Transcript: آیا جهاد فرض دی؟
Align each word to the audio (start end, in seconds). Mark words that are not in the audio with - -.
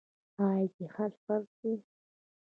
آیا 0.45 0.67
جهاد 0.77 1.13
فرض 1.25 1.47
دی؟ 1.61 1.73